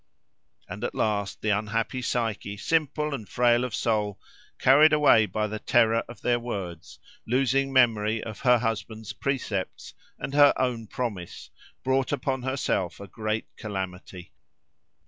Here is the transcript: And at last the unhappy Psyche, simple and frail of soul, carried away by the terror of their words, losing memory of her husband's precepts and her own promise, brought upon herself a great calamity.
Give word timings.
And 0.67 0.83
at 0.83 0.95
last 0.95 1.41
the 1.43 1.51
unhappy 1.51 2.01
Psyche, 2.01 2.57
simple 2.57 3.13
and 3.13 3.29
frail 3.29 3.63
of 3.63 3.75
soul, 3.75 4.19
carried 4.57 4.93
away 4.93 5.27
by 5.27 5.45
the 5.45 5.59
terror 5.59 6.03
of 6.09 6.21
their 6.21 6.39
words, 6.39 6.97
losing 7.27 7.71
memory 7.71 8.23
of 8.23 8.39
her 8.39 8.57
husband's 8.57 9.13
precepts 9.13 9.93
and 10.17 10.33
her 10.33 10.53
own 10.57 10.87
promise, 10.87 11.51
brought 11.83 12.11
upon 12.11 12.41
herself 12.41 12.99
a 12.99 13.05
great 13.07 13.45
calamity. 13.57 14.31